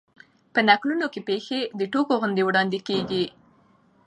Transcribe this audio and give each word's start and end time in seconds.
په 0.53 0.59
نکلونو 0.69 1.05
کښي 1.13 1.21
پېښي 1.29 1.59
د 1.79 1.81
ټوګو 1.91 2.15
غوندي 2.21 2.43
وړاندي 2.45 2.79
کېږي. 2.87 3.25